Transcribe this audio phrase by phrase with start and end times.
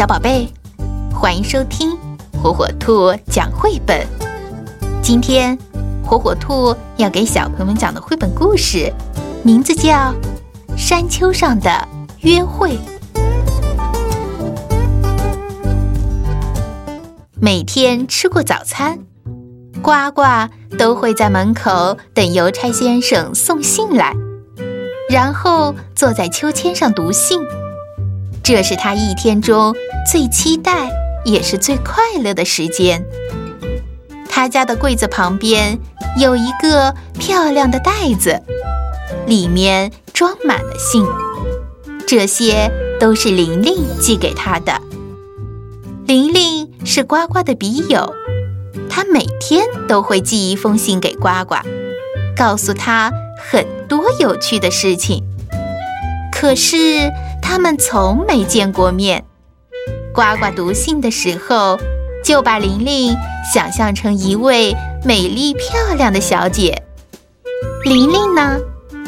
[0.00, 0.48] 小宝贝，
[1.12, 1.94] 欢迎收听
[2.42, 4.06] 火火兔讲绘本。
[5.02, 5.58] 今天，
[6.02, 8.90] 火火兔要给小朋友们讲的绘本故事，
[9.42, 9.92] 名字叫
[10.74, 11.86] 《山丘上的
[12.20, 12.70] 约会》。
[17.38, 19.00] 每天吃过早餐，
[19.82, 20.22] 呱呱
[20.78, 24.16] 都会在门口等邮差先生送信来，
[25.10, 27.38] 然后坐在秋千上读信。
[28.52, 29.72] 这是他一天中
[30.10, 30.90] 最期待
[31.24, 33.00] 也是最快乐的时间。
[34.28, 35.78] 他家的柜子旁边
[36.18, 38.42] 有一个漂亮的袋子，
[39.28, 41.06] 里面装满了信，
[42.08, 42.68] 这些
[42.98, 44.80] 都是玲玲寄给他的。
[46.06, 48.12] 玲玲是呱呱的笔友，
[48.88, 51.54] 她每天都会寄一封信给呱呱，
[52.36, 55.22] 告诉他很多有趣的事情。
[56.32, 57.12] 可是。
[57.50, 59.24] 他们从没见过面。
[60.14, 61.76] 呱呱读信的时候，
[62.24, 63.16] 就把玲玲
[63.52, 64.72] 想象成一位
[65.04, 66.84] 美丽漂亮的小姐。
[67.82, 68.56] 玲玲呢，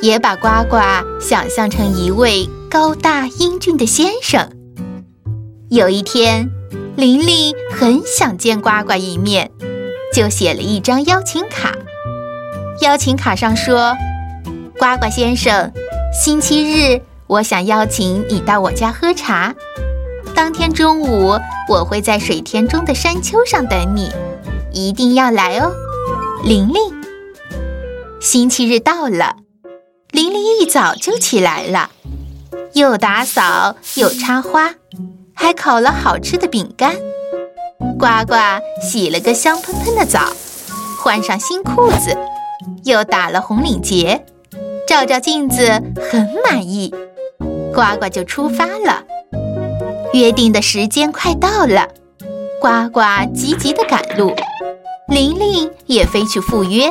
[0.00, 0.78] 也把呱呱
[1.20, 4.50] 想象成一位高大英俊的先生。
[5.68, 6.48] 有一天，
[6.96, 9.50] 玲玲很想见呱呱一面，
[10.14, 11.74] 就写了一张邀请卡。
[12.80, 13.94] 邀请卡上说
[14.80, 15.70] ：“呱呱先生，
[16.10, 19.54] 星期日。”我想邀请你到我家喝茶。
[20.34, 24.10] 当天中午，我会在水田中的山丘上等你，
[24.72, 25.70] 一定要来哦，
[26.42, 27.00] 玲玲。
[28.20, 29.36] 星期日到了，
[30.10, 31.90] 玲玲一早就起来了，
[32.72, 34.74] 又打扫又插花，
[35.32, 36.96] 还烤了好吃的饼干。
[37.96, 38.34] 呱呱
[38.82, 40.32] 洗了个香喷喷的澡，
[40.98, 42.18] 换上新裤子，
[42.82, 44.26] 又打了红领结，
[44.84, 46.92] 照照镜子，很满意。
[47.74, 49.04] 呱呱就出发了，
[50.12, 51.88] 约定的时间快到了，
[52.60, 53.00] 呱呱
[53.34, 54.34] 急急地赶路，
[55.08, 56.90] 玲玲也飞去赴约。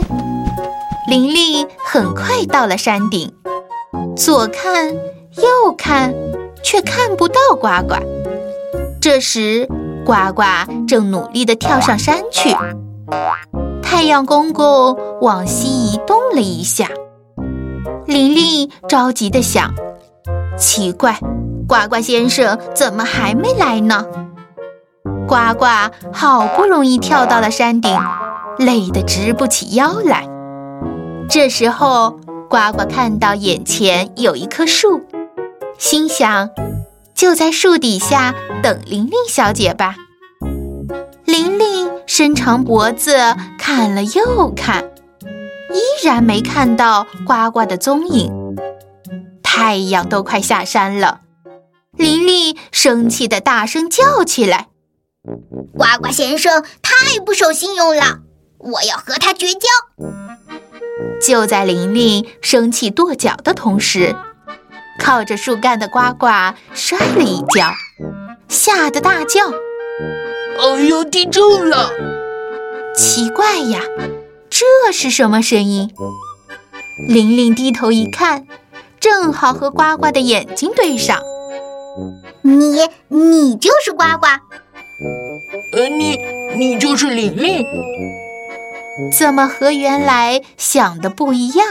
[1.07, 3.31] 玲玲很快到了山顶，
[4.15, 6.13] 左看右看，
[6.63, 7.95] 却看不到呱呱。
[9.01, 9.67] 这时，
[10.05, 10.43] 呱呱
[10.87, 12.55] 正努力地跳上山去。
[13.81, 16.89] 太阳公公往西移动了一下，
[18.05, 19.73] 玲玲着急地想。
[20.59, 21.17] 奇怪，
[21.67, 24.05] 呱呱先生怎么还没来呢？
[25.25, 25.65] 呱呱
[26.11, 27.97] 好不容易跳到了山顶，
[28.57, 30.27] 累得直不起腰来。
[31.29, 32.19] 这时候，
[32.49, 35.01] 呱呱看到眼前有一棵树，
[35.77, 36.49] 心想：
[37.15, 39.95] 就在树底下等玲玲小姐吧。
[41.25, 43.15] 玲玲伸长脖子
[43.57, 44.83] 看了又看，
[45.71, 48.38] 依然没看到呱呱的踪影。
[49.51, 51.21] 太阳都快下山了，
[51.97, 54.67] 玲玲生气的大声叫起来
[55.75, 58.19] ：“呱呱先生太不守信用了，
[58.59, 59.67] 我要和他绝交！”
[61.19, 64.15] 就在玲玲生气跺脚的同时，
[64.99, 66.27] 靠着树干的呱呱
[66.75, 67.73] 摔了一跤，
[68.47, 69.49] 吓得大叫
[70.61, 71.89] ：“哎呦，地震了！”
[72.95, 73.81] 奇怪呀，
[74.47, 75.91] 这是什么声音？
[77.07, 78.45] 玲玲低头一看。
[78.99, 81.19] 正好和呱呱的眼睛对上，
[82.41, 84.25] 你你就是呱呱，
[85.77, 86.17] 呃，你
[86.55, 87.65] 你就是玲玲，
[89.17, 91.67] 怎么和原来想的不一样？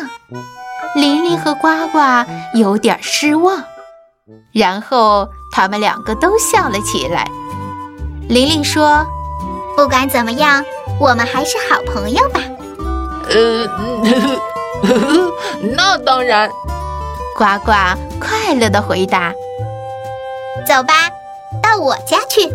[0.95, 1.99] 玲玲和呱呱
[2.55, 3.63] 有点失望，
[4.55, 7.29] 然后他们两个都笑了起来。
[8.29, 9.07] 玲玲说
[9.77, 10.65] ：“不管怎么样，
[10.99, 12.41] 我们还是好朋友吧。”
[13.31, 13.69] 呃，
[15.77, 16.51] 那当然。
[17.39, 17.71] 呱呱
[18.19, 19.33] 快乐的回答
[20.67, 20.93] ：“走吧，
[21.63, 22.53] 到我家去，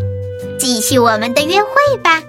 [0.60, 2.22] 继续我们的约会吧。”